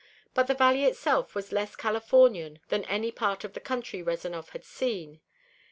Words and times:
But 0.33 0.47
the 0.47 0.55
valley 0.55 0.83
itself 0.85 1.35
was 1.35 1.51
less 1.51 1.75
Californian 1.75 2.59
than 2.69 2.83
any 2.85 3.11
part 3.11 3.43
of 3.43 3.53
the 3.53 3.59
country 3.59 4.01
Rezanov 4.01 4.49
had 4.49 4.65
seen. 4.65 5.21